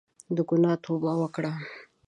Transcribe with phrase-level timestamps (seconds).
[0.35, 1.53] له ګناه توبه وکړه.